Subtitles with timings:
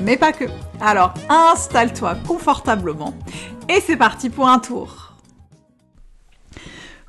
[0.00, 0.44] mais pas que.
[0.80, 3.14] Alors installe-toi confortablement
[3.68, 5.14] et c'est parti pour un tour.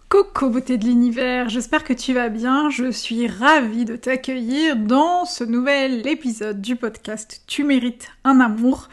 [0.10, 5.26] Coucou beauté de l'univers, j'espère que tu vas bien, je suis ravie de t'accueillir dans
[5.26, 8.88] ce nouvel épisode du podcast Tu mérites un amour.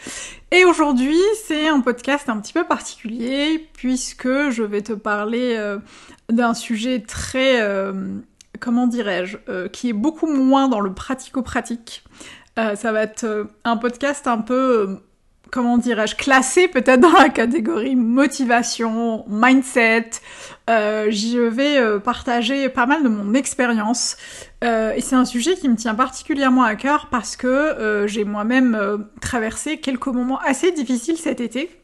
[0.50, 5.78] Et aujourd'hui c'est un podcast un petit peu particulier puisque je vais te parler euh,
[6.28, 7.60] d'un sujet très...
[7.60, 8.18] Euh,
[8.58, 12.02] comment dirais-je, euh, qui est beaucoup moins dans le pratico-pratique,
[12.58, 14.96] euh, ça va être euh, un podcast un peu, euh,
[15.50, 20.10] comment dirais-je, classé peut-être dans la catégorie motivation, mindset.
[20.68, 24.16] je vais partager pas mal de mon expérience.
[24.62, 29.78] et c'est un sujet qui me tient particulièrement à cœur parce que j'ai moi-même traversé
[29.78, 31.83] quelques moments assez difficiles cet été.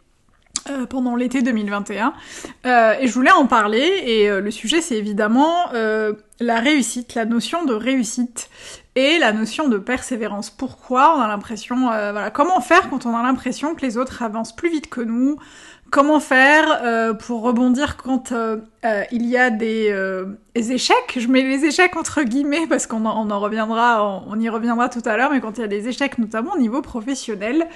[0.88, 2.12] Pendant l'été 2021
[2.64, 5.70] et je voulais en parler et le sujet c'est évidemment
[6.40, 8.48] la réussite, la notion de réussite
[8.96, 10.50] et la notion de persévérance.
[10.50, 14.22] Pourquoi on a l'impression, euh, voilà, comment faire quand on a l'impression que les autres
[14.22, 15.36] avancent plus vite que nous
[15.90, 18.58] Comment faire euh, pour rebondir quand euh,
[19.10, 19.92] il y a des,
[20.54, 21.18] échecs?
[21.18, 24.88] Je mets les échecs entre guillemets parce qu'on en, on en, reviendra, on, y reviendra
[24.88, 27.66] tout à l'heure, mais quand il y a des échecs, notamment au niveau professionnel,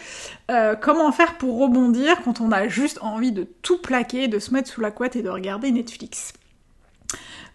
[0.80, 4.68] comment faire pour rebondir quand on a juste envie de tout plaquer, de se mettre
[4.70, 6.34] sous la couette et de regarder Netflix?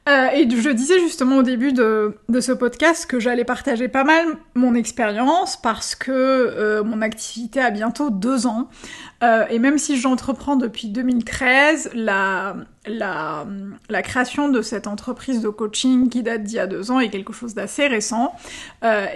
[0.10, 4.26] Euh, et je disais justement au début de, ce podcast que j'allais partager pas mal
[4.56, 8.70] mon expérience parce que euh, mon activité a bientôt deux ans.
[9.22, 12.56] Euh, et même si j'entreprends depuis 2013, la,
[12.88, 13.46] la,
[13.90, 17.10] la, création de cette entreprise de coaching qui date d'il y a deux ans est
[17.10, 18.34] quelque chose d'assez récent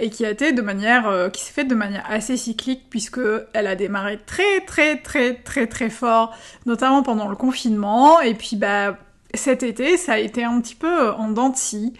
[0.00, 3.20] et qui a été de manière, qui s'est fait de manière assez cyclique puisque
[3.54, 6.36] elle a démarré très très très très très fort,
[6.66, 8.20] notamment pendant le confinement.
[8.20, 8.98] Et puis bah
[9.36, 11.92] cet été, ça a été un petit peu en dents de scie,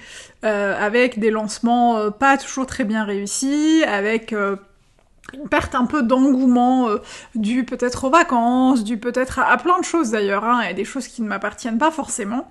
[0.45, 4.57] euh, avec des lancements euh, pas toujours très bien réussis, avec euh,
[5.35, 6.99] une perte un peu d'engouement euh,
[7.35, 11.09] dû peut-être aux vacances, dû peut-être à, plein de choses d'ailleurs, hein, et des choses
[11.09, 12.49] qui ne m'appartiennent pas forcément.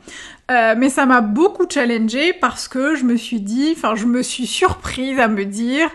[0.52, 4.22] Euh, mais ça m'a beaucoup challengée parce que je me suis dit, enfin je me
[4.22, 5.90] suis surprise à me dire,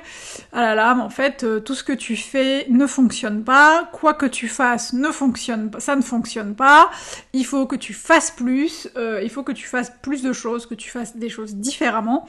[0.52, 4.14] ah là là, en fait euh, tout ce que tu fais ne fonctionne pas, quoi
[4.14, 6.90] que tu fasses ne fonctionne pas, ça ne fonctionne pas,
[7.32, 8.88] il faut que tu fasses plus,
[9.22, 12.28] il faut que tu fasses plus de choses, que tu fasses des choses différemment.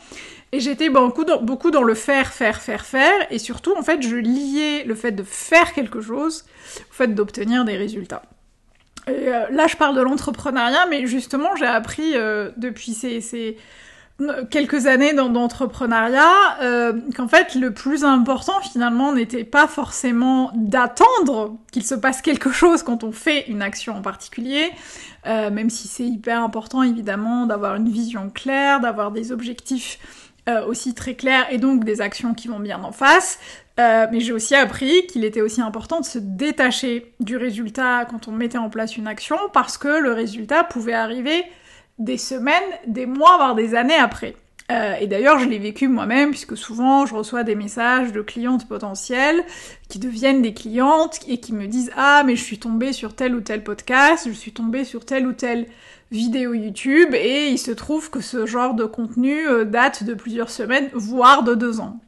[0.51, 4.01] Et j'étais beaucoup dans, beaucoup dans le faire, faire, faire, faire, et surtout, en fait,
[4.01, 6.45] je liais le fait de faire quelque chose
[6.79, 8.23] au fait d'obtenir des résultats.
[9.07, 13.57] Et euh, là, je parle de l'entrepreneuriat, mais justement, j'ai appris euh, depuis ces,
[14.49, 21.83] quelques années d'entrepreneuriat euh, qu'en fait, le plus important, finalement, n'était pas forcément d'attendre qu'il
[21.83, 24.71] se passe quelque chose quand on fait une action en particulier,
[25.25, 29.99] même si c'est hyper important, évidemment, d'avoir une vision claire, d'avoir des objectifs
[30.49, 33.39] euh, aussi très clair et donc des actions qui vont bien en face.
[33.79, 38.27] Euh, mais j'ai aussi appris qu'il était aussi important de se détacher du résultat quand
[38.27, 41.43] on mettait en place une action parce que le résultat pouvait arriver
[41.99, 44.35] des semaines, des mois, voire des années après.
[44.71, 48.67] Euh, et d'ailleurs, je l'ai vécu moi-même, puisque souvent, je reçois des messages de clientes
[48.67, 49.43] potentielles
[49.87, 53.35] qui deviennent des clientes et qui me disent Ah, mais je suis tombée sur tel
[53.35, 55.65] ou tel podcast, je suis tombée sur tel ou tel
[56.11, 60.49] vidéo YouTube et il se trouve que ce genre de contenu euh, date de plusieurs
[60.49, 61.99] semaines, voire de deux ans.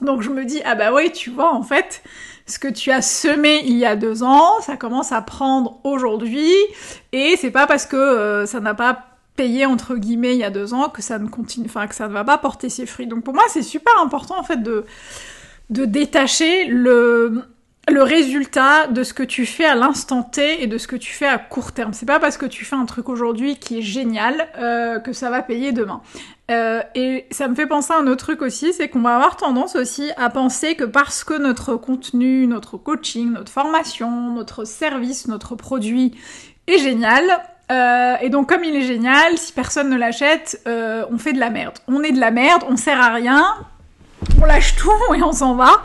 [0.00, 2.02] Donc je me dis, ah bah oui, tu vois, en fait,
[2.46, 6.52] ce que tu as semé il y a deux ans, ça commence à prendre aujourd'hui,
[7.12, 10.50] et c'est pas parce que euh, ça n'a pas payé entre guillemets il y a
[10.50, 13.06] deux ans que ça ne continue, enfin que ça ne va pas porter ses fruits.
[13.06, 14.84] Donc pour moi, c'est super important en fait de
[15.70, 17.44] détacher le
[17.88, 21.12] le résultat de ce que tu fais à l'instant T et de ce que tu
[21.12, 21.92] fais à court terme.
[21.92, 25.30] C'est pas parce que tu fais un truc aujourd'hui qui est génial euh, que ça
[25.30, 26.02] va payer demain.
[26.50, 29.36] Euh, et ça me fait penser à un autre truc aussi, c'est qu'on va avoir
[29.36, 35.28] tendance aussi à penser que parce que notre contenu, notre coaching, notre formation, notre service,
[35.28, 36.16] notre produit
[36.66, 37.24] est génial,
[37.70, 41.50] euh, et donc comme il est génial, si personne ne l'achète, on fait de la
[41.50, 41.78] merde.
[41.88, 43.44] On est de la merde, on sert à rien,
[44.40, 45.82] on lâche tout et on s'en va.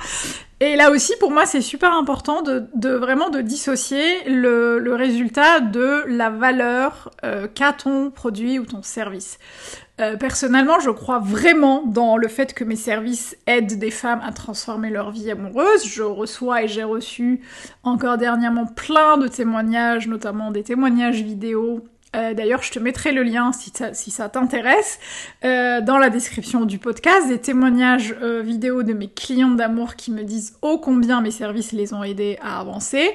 [0.62, 6.04] Et là aussi, pour moi, c'est super important de, vraiment de dissocier le, résultat de
[6.08, 9.40] la valeur euh, qu'a ton produit ou ton service.
[10.02, 14.32] Euh, personnellement, je crois vraiment dans le fait que mes services aident des femmes à
[14.32, 15.86] transformer leur vie amoureuse.
[15.86, 17.42] Je reçois et j'ai reçu
[17.84, 21.86] encore dernièrement plein de témoignages, notamment des témoignages vidéo.
[22.16, 23.72] Euh, d'ailleurs, je te mettrai le lien si
[24.12, 25.00] ça, t'intéresse
[25.46, 30.24] euh, dans la description du podcast, des témoignages vidéo de mes clients d'amour qui me
[30.24, 33.12] disent ô combien mes services les ont aidés à avancer.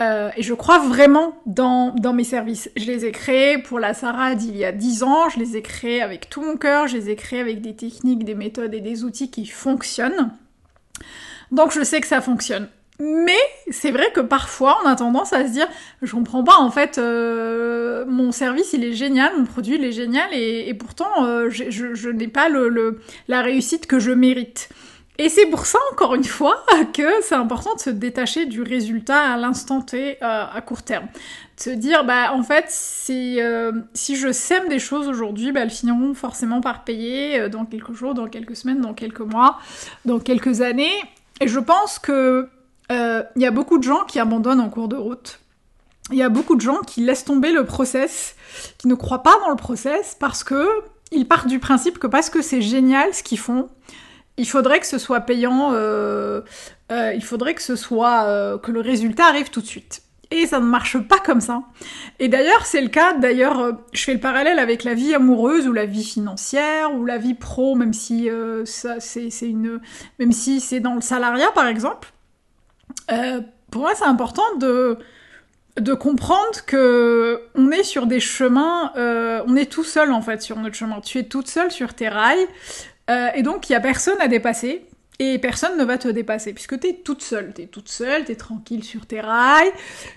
[0.00, 2.70] Euh, et je crois vraiment dans, dans mes services.
[2.76, 5.62] Je les ai créés pour la Sarah d'il y a 10 ans, je les ai
[5.62, 8.80] créés avec tout mon cœur, je les ai créés avec des techniques, des méthodes et
[8.80, 10.32] des outils qui fonctionnent.
[11.52, 12.68] Donc je sais que ça fonctionne.
[12.98, 13.38] Mais
[13.70, 15.66] c'est vrai que parfois on a tendance à se dire
[16.02, 19.92] je comprends pas en fait euh, mon service il est génial, mon produit il est
[19.92, 24.68] génial et, pourtant euh, je, je, n'ai pas le, la réussite que je mérite.
[25.18, 26.64] Et c'est pour ça, encore une fois,
[26.94, 31.06] que c'est important de se détacher du résultat à l'instant T, euh, à court terme.
[31.58, 35.60] De se dire, bah, en fait, si, euh, si je sème des choses aujourd'hui, bah,
[35.60, 39.58] elles finiront forcément par payer euh, dans quelques jours, dans quelques semaines, dans quelques mois,
[40.06, 40.94] dans quelques années.
[41.40, 42.48] Et je pense que
[42.92, 45.38] il y a beaucoup de gens qui abandonnent en cours de route.
[46.10, 48.34] Il y a beaucoup de gens qui laissent tomber le process,
[48.78, 50.66] qui ne croient pas dans le process parce que
[51.12, 53.68] ils partent du principe que parce que c'est génial ce qu'ils font,
[54.40, 56.40] il faudrait que ce soit payant, euh,
[56.90, 60.02] euh, il faudrait que ce soit euh, que le résultat arrive tout de suite.
[60.30, 61.62] Et ça ne marche pas comme ça.
[62.20, 63.12] Et d'ailleurs, c'est le cas.
[63.14, 67.18] D'ailleurs, je fais le parallèle avec la vie amoureuse ou la vie financière ou la
[67.18, 68.30] vie pro, même si
[68.64, 69.80] ça, c'est, une,
[70.20, 72.12] même si c'est dans le salariat, par exemple.
[73.72, 74.98] pour moi, c'est important de
[75.78, 80.58] de comprendre que on est sur des chemins, on est tout seul en fait sur
[80.58, 81.00] notre chemin.
[81.00, 82.46] Tu es toute seule sur tes rails.
[83.10, 84.86] Euh, et donc, il y a personne à dépasser.
[85.22, 87.52] Et personne ne va te dépasser, puisque t'es toute seule.
[87.52, 89.70] T'es toute seule, t'es tranquille sur tes rails,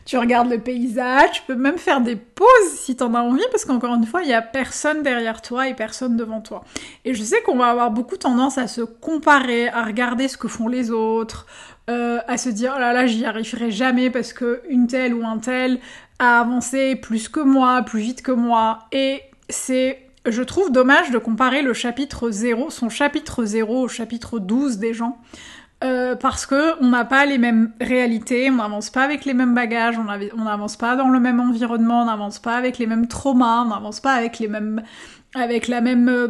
[0.05, 2.47] tu regardes le paysage, tu peux même faire des pauses
[2.77, 5.73] si t'en as envie, parce qu'encore une fois, il y a personne derrière toi et
[5.73, 6.63] personne devant toi.
[7.03, 10.47] Et je sais qu'on va avoir beaucoup tendance à se comparer, à regarder ce que
[10.47, 11.47] font les autres,
[11.89, 15.25] euh, à se dire oh là là, j'y arriverai jamais parce que une telle ou
[15.25, 15.79] un tel
[16.19, 18.79] a avancé plus que moi, plus vite que moi.
[18.93, 24.39] Et c'est je trouve dommage de comparer le chapitre 0, son chapitre 0 au chapitre
[24.39, 25.17] 12 des gens.
[25.83, 29.53] Euh, parce que on n'a pas les mêmes réalités, on n'avance pas avec les mêmes
[29.53, 33.63] bagages, on n'avance pas dans le même environnement, on n'avance pas avec les mêmes traumas,
[33.63, 34.81] on n'avance pas avec les mêmes,
[35.35, 36.29] avec la même, euh,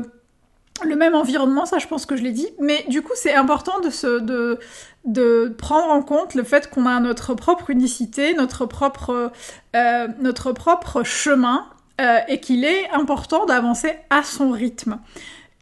[0.83, 2.47] le même environnement, ça je pense que je l'ai dit.
[2.59, 7.69] Mais du coup c'est important de prendre en compte le fait qu'on a notre propre
[7.69, 9.31] unicité, notre propre,
[9.75, 11.67] euh, notre propre chemin
[12.01, 14.97] euh, et qu'il est important d'avancer à son rythme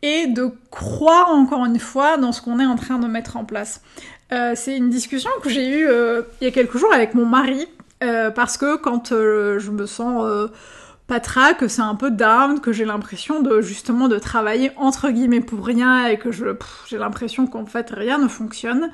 [0.02, 3.44] et de croire encore une fois dans ce qu'on est en train de mettre en
[3.44, 3.82] place.
[4.32, 7.26] Euh, c'est une discussion que j'ai eue euh, il y a quelques jours avec mon
[7.26, 7.68] mari
[8.34, 10.50] parce que quand je me sens
[11.06, 15.42] patra, que c'est un peu down, que j'ai l'impression de justement de travailler entre guillemets
[15.42, 16.46] pour rien et que je
[16.88, 18.90] j'ai l'impression qu'en fait rien ne fonctionne.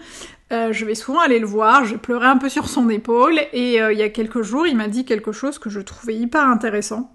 [0.51, 3.98] je vais souvent aller le voir, je pleurais un peu sur son épaule et il
[3.98, 7.10] y a quelques jours il m'a dit quelque chose que je trouvais hyper intéressant.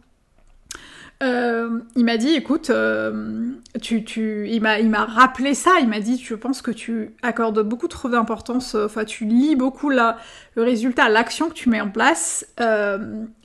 [1.22, 5.72] Euh, il m'a dit, écoute, euh, tu, tu, il m'a, rappelé ça.
[5.80, 8.74] Il m'a dit, je pense que tu accordes beaucoup trop d'importance.
[8.74, 10.12] Euh, enfin, tu lis beaucoup le
[10.56, 12.46] résultat, l'action que tu mets en place.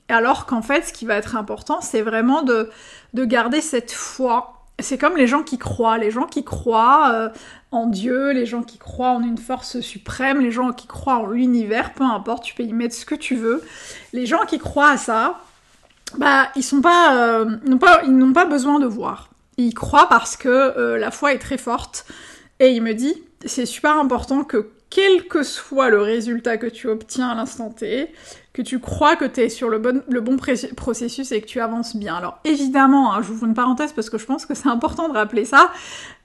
[0.08, 2.70] alors qu'en fait, ce qui va être important, c'est vraiment de,
[3.14, 4.54] de garder cette foi.
[4.80, 7.30] C'est comme les gens qui croient, les gens qui croient
[7.72, 11.26] en Dieu, les gens qui croient en une force suprême, les gens qui croient en
[11.26, 13.62] l'univers, peu importe, tu peux y mettre ce que tu veux.
[14.12, 15.40] Les gens qui croient à ça,
[16.16, 19.30] bah, ils sont pas, euh, n'ont pas, ils n'ont pas besoin de voir.
[19.56, 22.06] Ils croient parce que euh, la foi est très forte.
[22.60, 26.88] Et il me dit, c'est super important que quel que soit le résultat que tu
[26.88, 28.10] obtiens à l'instant T,
[28.54, 30.36] que tu crois que tu sur le bon,
[30.76, 32.16] processus et que tu avances bien.
[32.16, 35.44] Alors évidemment, hein, vous une parenthèse parce que je pense que c'est important de rappeler
[35.44, 35.70] ça.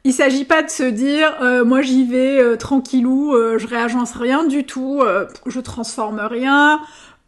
[0.06, 4.46] Il s'agit pas de se dire euh, moi j'y vais euh, tranquillou, je réagence rien
[4.46, 5.04] du tout,
[5.46, 6.80] je transforme rien,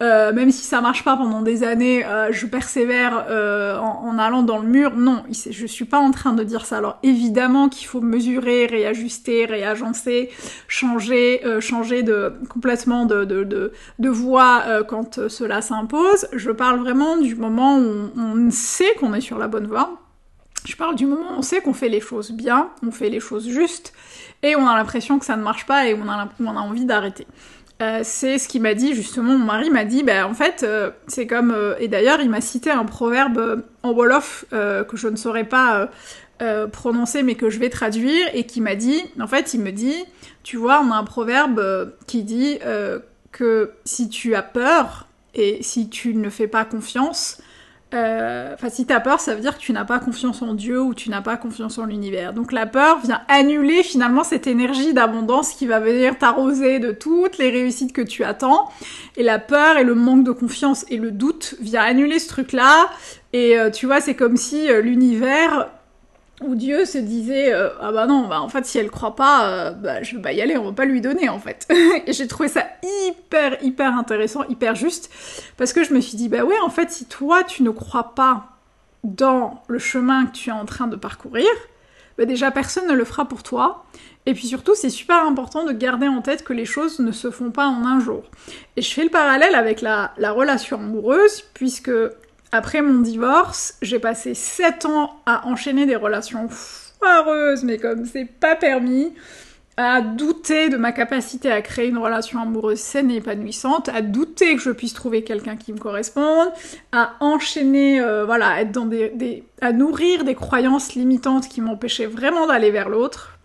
[0.02, 4.42] euh, même si ça marche pas pendant des années, euh, je persévère euh, en, allant
[4.42, 4.94] dans le mur.
[4.94, 6.76] Non, je suis pas en train de dire ça.
[6.78, 10.30] Alors évidemment qu'il faut mesurer, réajuster, réagencer,
[10.68, 12.04] changer, changer
[12.48, 13.72] complètement de,
[14.08, 16.28] voie quand cela s'impose.
[16.32, 19.98] Je parle vraiment du moment où on, sait qu'on est sur la bonne voie.
[20.66, 23.20] Je parle du moment où on sait qu'on fait les choses bien, on fait les
[23.20, 23.92] choses justes,
[24.42, 27.26] et on a l'impression que ça ne marche pas et on a envie d'arrêter.
[27.82, 30.90] Euh, c'est ce qu'il m'a dit justement, mon mari m'a dit, ben en fait, euh,
[31.08, 35.16] c'est comme, euh, et d'ailleurs il m'a cité un proverbe en Wolof que je ne
[35.16, 35.90] saurais pas
[36.72, 40.04] prononcer mais que je vais traduire, et qui m'a dit, en fait il me dit,
[40.42, 42.58] tu vois, on a un proverbe qui dit
[43.32, 47.42] que si tu as peur et si tu ne fais pas confiance, euh,
[48.54, 50.94] enfin, si t'as peur, ça veut dire que tu n'as pas confiance en Dieu ou
[50.94, 52.32] tu n'as pas confiance en l'univers.
[52.32, 57.38] Donc la peur vient annuler finalement cette énergie d'abondance qui va venir t'arroser de toutes
[57.38, 58.70] les réussites que tu attends.
[59.16, 62.88] Et la peur et le manque de confiance et le doute vient annuler ce truc-là.
[63.32, 65.68] Et euh, tu vois, c'est comme si euh, l'univers
[66.42, 70.02] où Dieu se disait ah bah non bah en fait si elle croit pas bah
[70.02, 71.66] je vais pas y aller on va pas lui donner en fait.
[72.06, 75.10] Et j'ai trouvé ça hyper hyper intéressant hyper juste
[75.56, 78.14] parce que je me suis dit bah ouais en fait si toi tu ne crois
[78.14, 78.48] pas
[79.02, 81.46] dans le chemin que tu es en train de parcourir
[82.18, 83.84] bah déjà personne ne le fera pour toi.
[84.28, 87.30] Et puis surtout c'est super important de garder en tête que les choses ne se
[87.30, 88.24] font pas en un jour.
[88.76, 91.92] Et je fais le parallèle avec la, la relation amoureuse puisque
[92.56, 98.24] après mon divorce, j'ai passé 7 ans à enchaîner des relations foireuses, mais comme c'est
[98.24, 99.12] pas permis,
[99.76, 104.56] à douter de ma capacité à créer une relation amoureuse saine et épanouissante, à douter
[104.56, 106.48] que je puisse trouver quelqu'un qui me corresponde,
[106.92, 112.46] à enchaîner, euh, voilà, être dans des, à nourrir des croyances limitantes qui m'empêchaient vraiment
[112.46, 113.38] d'aller vers l'autre.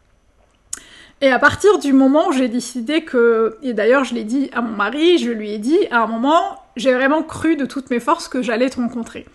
[1.20, 4.62] Et à partir du moment où j'ai décidé que, et d'ailleurs je l'ai dit à
[4.62, 8.00] mon mari, je lui ai dit à un moment, j'ai vraiment cru de toutes mes
[8.00, 9.26] forces que j'allais te rencontrer.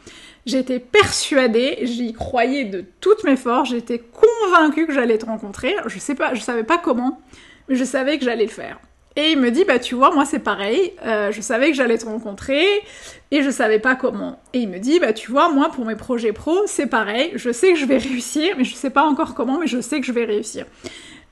[0.46, 5.74] J'étais persuadée, j'y croyais de toutes mes forces, j'étais convaincue que j'allais te rencontrer.
[5.86, 7.20] Je sais pas, je savais pas comment,
[7.68, 8.78] mais je savais que j'allais le faire.
[9.16, 11.96] Et il me dit, bah tu vois, moi c'est pareil, euh, je savais que j'allais
[11.96, 12.64] te rencontrer
[13.30, 14.38] et je savais pas comment.
[14.52, 17.50] Et il me dit, bah tu vois, moi pour mes projets pro, c'est pareil, je
[17.50, 20.06] sais que je vais réussir, mais je sais pas encore comment, mais je sais que
[20.06, 20.66] je vais réussir.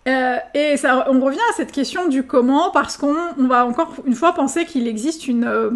[0.06, 4.14] Euh, et ça, on revient à cette question du comment parce qu'on va encore une
[4.14, 5.70] fois penser qu'il existe une, euh,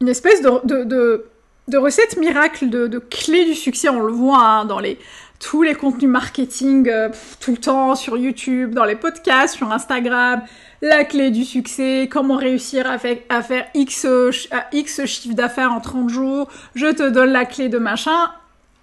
[0.00, 1.24] une espèce de, de,
[1.66, 3.88] de, recette miracle, de, de, clé du succès.
[3.88, 4.98] On le voit hein, dans les,
[5.40, 7.08] tous les contenus marketing euh,
[7.40, 10.42] tout le temps sur YouTube, dans les podcasts, sur Instagram.
[10.80, 14.06] La clé du succès, comment réussir à, faire X,
[14.72, 18.30] X chiffre d'affaires en 30 jours, je te donne la clé de machin.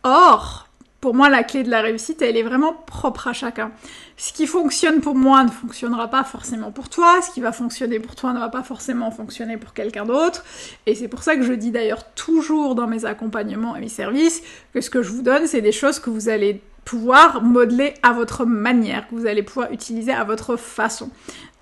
[0.04, 0.68] Or,
[1.02, 3.72] pour moi, la clé de la réussite, elle est vraiment propre à chacun.
[4.18, 8.00] Ce qui fonctionne pour moi ne fonctionnera pas forcément pour toi, ce qui va fonctionner
[8.00, 10.46] pour toi ne va pas forcément fonctionner pour quelqu'un d'autre.
[10.86, 14.44] Et c'est pour ça que je dis d'ailleurs toujours dans mes accompagnements et mes services
[14.76, 18.14] que ce que je vous donne, c'est des choses que vous allez pouvoir modeler à
[18.14, 21.10] votre manière, que vous allez pouvoir utiliser à votre façon.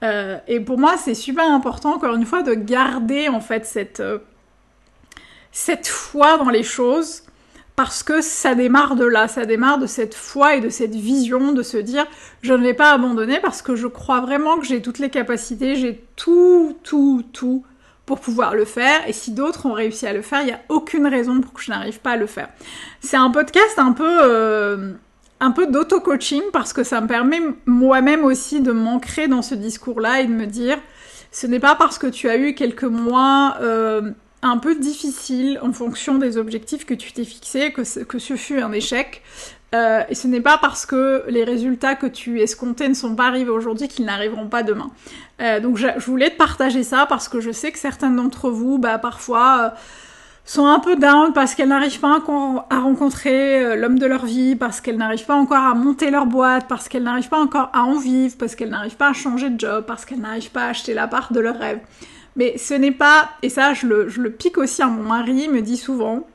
[0.03, 4.01] Euh, et pour moi, c'est super important, encore une fois, de garder en fait cette,
[4.01, 4.19] euh,
[5.53, 7.23] cette foi dans les choses
[7.79, 11.53] parce que ça démarre de là, ça démarre de cette foi et de cette vision
[11.53, 12.05] de se dire
[12.41, 15.77] je ne vais pas abandonner parce que je crois vraiment que j'ai toutes les capacités,
[15.77, 17.63] j'ai tout, tout, tout
[18.05, 20.59] pour pouvoir le faire et si d'autres ont réussi à le faire, il n'y a
[20.67, 22.49] aucune raison pour que je n'arrive pas à le faire.
[22.99, 24.19] C'est un podcast un peu...
[24.25, 24.91] Euh,
[25.39, 30.19] un peu d'auto-coaching parce que ça me permet moi-même aussi de m'ancrer dans ce discours-là
[30.19, 30.77] et de me dire
[31.31, 35.73] ce n'est pas parce que tu as eu quelques mois euh, un peu difficile en
[35.73, 39.21] fonction des objectifs que tu t'es fixés, que, ce, que ce fut un échec.
[39.75, 43.27] Euh, et ce n'est pas parce que les résultats que tu escomptais ne sont pas
[43.27, 44.89] arrivés aujourd'hui qu'ils n'arriveront pas demain.
[45.41, 48.79] Euh, donc je, voulais te partager ça parce que je sais que certains d'entre vous,
[48.79, 49.69] bah, parfois, euh,
[50.43, 52.17] sont un peu down parce qu'elles n'arrivent pas
[52.71, 56.67] à rencontrer l'homme de leur vie, parce qu'elles n'arrivent pas encore à monter leur boîte,
[56.67, 59.59] parce qu'elles n'arrivent pas encore à en vivre, parce qu'elles n'arrivent pas à changer de
[59.59, 61.79] job, parce qu'elles n'arrivent pas à acheter la part de leur rêve.
[62.39, 65.61] Mais ce n'est pas, et ça je le, pique aussi à mon mari, il me
[65.61, 66.25] dit souvent,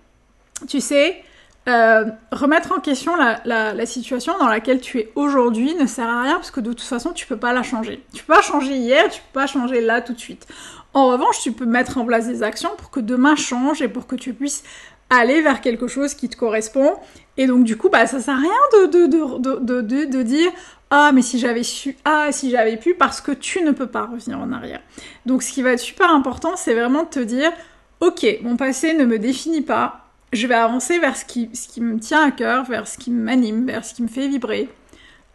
[0.68, 1.22] tu sais,
[1.66, 6.34] euh, remettre en question la, situation dans laquelle tu es aujourd'hui ne sert à rien
[6.34, 8.04] parce que de toute façon tu peux pas la changer.
[8.12, 10.46] Tu peux pas changer hier, tu peux pas changer là tout de suite.
[10.92, 14.06] En revanche, tu peux mettre en place des actions pour que demain change et pour
[14.06, 14.62] que tu puisses
[15.08, 16.96] aller vers quelque chose qui te correspond.
[17.38, 20.52] Et donc du coup, bah ça sert à rien de, dire
[20.96, 24.06] ah, mais si j'avais su, ah, si j'avais pu, parce que tu ne peux pas
[24.06, 24.80] revenir en arrière.
[25.26, 27.50] Donc ce qui va être super important, c'est vraiment de te dire,
[27.98, 31.80] ok, mon passé ne me définit pas, je vais avancer vers ce qui, ce qui
[31.80, 34.68] me tient à cœur, vers ce qui m'anime, vers ce qui me fait vibrer.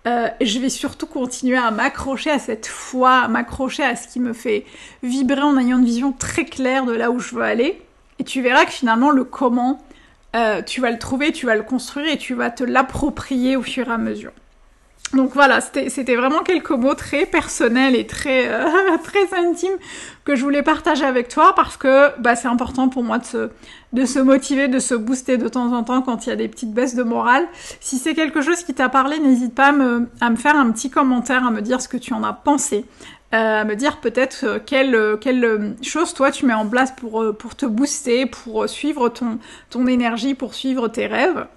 [0.07, 4.21] Euh, je vais surtout continuer à m'accrocher à cette foi, à m'accrocher à ce qui
[4.21, 4.65] me fait
[5.03, 7.81] vibrer en ayant une vision très claire de là où je veux aller.
[8.19, 9.77] Et tu verras que finalement, le comment,
[10.37, 13.61] euh, tu vas le trouver, tu vas le construire et tu vas te l'approprier au
[13.61, 14.31] fur et à mesure.
[15.13, 18.67] Donc voilà, c'était vraiment quelques mots très personnels et très euh,
[19.03, 19.77] très intimes
[20.23, 23.49] que je voulais partager avec toi parce que bah, c'est important pour moi de se,
[23.91, 26.47] de se motiver, de se booster de temps en temps quand il y a des
[26.47, 27.47] petites baisses de morale.
[27.79, 30.69] Si c'est quelque chose qui t'a parlé, n'hésite pas à me, à me, faire un
[30.69, 32.85] petit commentaire, à me dire ce que tu en as pensé,
[33.33, 37.35] euh, à me dire peut-être euh, quelle, quelle chose toi tu mets en place pour,
[37.35, 39.39] pour te booster, pour suivre ton,
[39.71, 41.47] ton énergie, pour suivre tes rêves.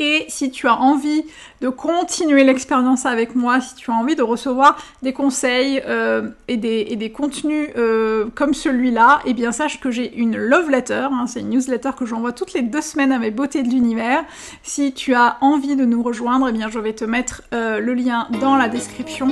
[0.00, 1.24] Et si tu as envie
[1.60, 6.56] de continuer l'expérience avec moi, si tu as envie de recevoir des conseils euh, et,
[6.56, 11.40] des, contenus euh, comme celui-là, eh bien sache que j'ai une love letter, hein, c'est
[11.40, 14.24] une newsletter que j'envoie toutes les deux semaines à mes beautés de l'univers.
[14.62, 17.94] Si tu as envie de nous rejoindre, eh bien je vais te mettre euh, le
[17.94, 19.28] lien dans la description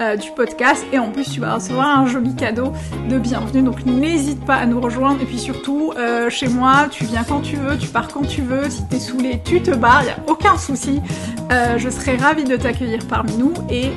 [0.00, 0.84] euh, du podcast.
[0.92, 2.72] Et en plus tu vas recevoir un joli cadeau
[3.08, 3.62] de bienvenue.
[3.62, 5.20] Donc n'hésite pas à nous rejoindre.
[5.22, 8.42] Et puis surtout euh, chez moi tu viens quand tu veux, tu pars quand tu
[8.42, 11.00] veux, si t'es saoulé tu te barres, il n'y a aucun souci.
[11.52, 13.52] Euh, je serai ravie de t'accueillir parmi nous.
[13.68, 13.90] Et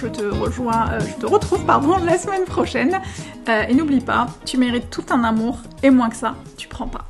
[0.00, 3.00] je te rejoins, je te retrouve pardon la semaine prochaine.
[3.68, 5.58] Et n'oublie pas, tu mérites tout un amour.
[5.82, 7.04] Et moins que ça, tu prends pas.